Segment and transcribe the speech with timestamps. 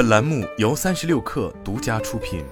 [0.00, 2.42] 本栏目由三十六氪独家出品。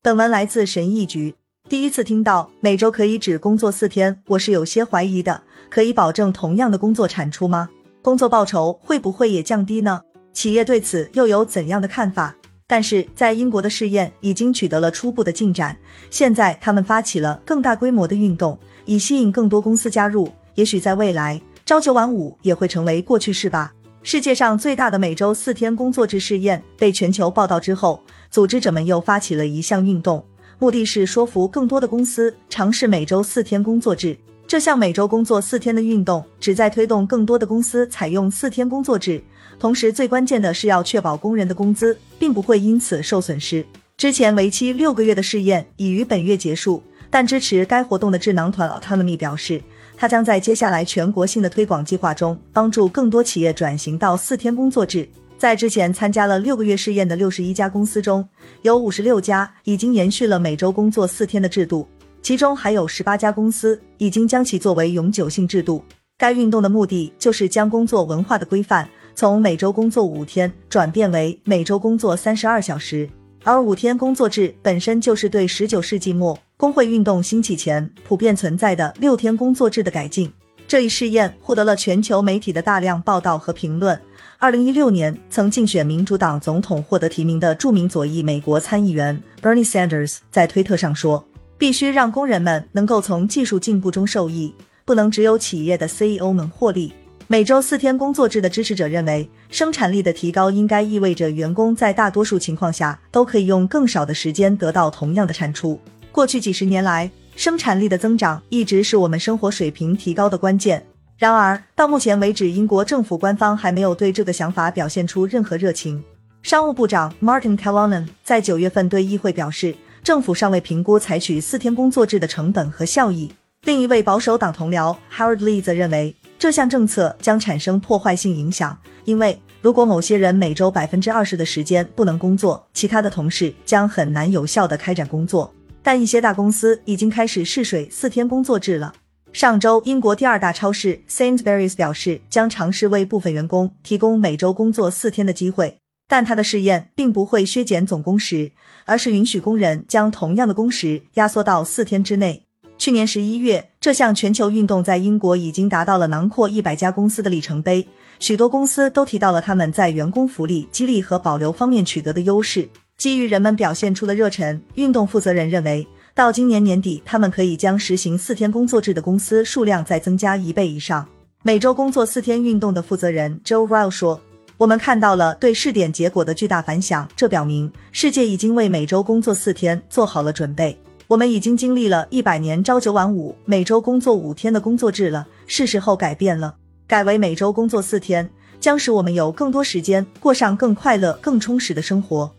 [0.00, 1.34] 本文来自神医局。
[1.68, 5.42] 第一次听到每周可以只工作四天，我是有些怀疑的。
[5.68, 7.68] 可以保证同样的工作产出吗？
[8.00, 10.00] 工作报酬会不会也降低呢？
[10.32, 12.34] 企业对此又有怎样的看法？
[12.66, 15.76] 但是在英国的试验已经取得了初步的进展，
[16.08, 20.32] 现在他们发起了更大规模的运动，以吸引更多公司加入。
[20.54, 21.40] 也许在未来，
[21.72, 23.72] 朝九晚五也会成为过去式吧。
[24.02, 27.98] 世界上最大的每周四天工作制试验被全球报道之后，
[28.30, 30.22] 组织者们又发起了一项运动，
[30.58, 34.14] 目的是说服更多的公司尝试每周四天工作制。
[34.46, 39.24] 这项每周工作四天的运动旨在推动更多的公司采用四天工作制，
[39.58, 43.64] 同时最关键的是要确保工人的工资并不会因此受损失。
[43.96, 49.62] 之前为期六个月的试验已于本月结束，但支持该活动的智囊团 Autonomy 表示。
[49.96, 55.08] 他将在接下来全国性的推广计划中帮助更多企业转型到四天工作制。
[55.38, 58.28] 在之前参加了六个月试验的六十一家公司中，
[58.62, 61.86] 有五十六家已经延续了每周工作四天的制度，
[62.22, 65.84] 其中还有十八家公司已经将其作为永久性制度。
[66.16, 73.08] 该运动的目的就是将工作文化的规范从每周工作五天转变为每周工作三十二小时。
[73.42, 80.32] 而五天工作制本身就是对十九世纪末工会运动兴起前普遍存在的六天工作制的改进。
[80.68, 84.00] 这一试验获得了全球媒体的大量报道和评论。
[84.38, 91.26] 二零一六年，曾竞选民主党总统获得提名的著名左翼美国参议员 Bernie Sanders 在推特上说
[91.58, 96.92] ：“必须让工人们能够从技术进步中受益，不能只有企业的 CEO 们获利。”
[97.26, 105.80] 每周四天工作制的支持者认为，生产力的提高应该意味着员工在大多数情况下都可以用更少的时间得到同样的产出。
[106.12, 110.86] 过去几十年来，生产力的增长一直是我们生活水平提高的关键。
[111.16, 116.04] 然而，到目前为止，英国政府官方还没有对这个想法表现出任何热情。
[116.42, 119.74] 商务部长 Martin Callanan 在九月份对议会表示，
[120.04, 123.32] 政府尚未评估采取四天工作制的成本和效益。
[123.64, 126.14] 另一位保守党同僚 Howard Lee 则认为。
[126.38, 135.54] 这项政策将产生破坏性影响，因为如果某些人每周百分之二十的时间不能工作，其他的同事将很难有效的开展工作。
[135.82, 138.94] 但一些大公司已经开始试水四天工作制了。
[139.32, 148.52] 上周，英国第二大超市 Sainsbury's 表示将尝试为部分员工提供每周工作四天的机会，但他的试验并不会削减总工时，
[148.84, 152.44] 而是允许工人将同样的工时压缩到四天之内。
[152.76, 157.86] 去年十一月，这项全球运动在英国已经达到了囊括一百家公司的里程碑。
[158.18, 162.68] 许多公司都提到了他们在员工福利、激励和保留方面取得的优势。
[163.02, 171.04] 基于人们表现出的热忱，运动负责人认为，到今年年底，他们可以将实行四天工作制的公司数量再增加一倍以上。
[171.42, 174.20] 每周工作四天运动的负责人 Joe Ryle 说
[174.56, 186.54] ：“我们看到了对试点结果的巨大反响，这表明世界已经为每周工作四天做好了准备。”我们已经经历了一百年朝九晚五、每周工作五天的工作制了，是时候改变了，
[186.86, 188.30] 改为每周工作四天，
[188.60, 192.32] 将使我们有更多时间过上更快乐、更充实的生活。